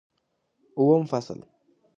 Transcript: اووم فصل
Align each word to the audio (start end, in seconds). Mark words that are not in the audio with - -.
اووم 0.77 1.03
فصل 1.11 1.39